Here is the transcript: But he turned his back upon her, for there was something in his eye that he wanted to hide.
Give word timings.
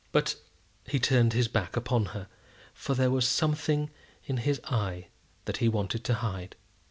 But 0.11 0.33
he 0.87 0.99
turned 0.99 1.33
his 1.33 1.47
back 1.47 1.77
upon 1.77 2.05
her, 2.05 2.27
for 2.73 2.95
there 2.95 3.11
was 3.11 3.27
something 3.27 3.91
in 4.25 4.37
his 4.37 4.59
eye 4.63 5.09
that 5.45 5.57
he 5.57 5.69
wanted 5.69 6.03
to 6.05 6.15
hide. 6.15 6.55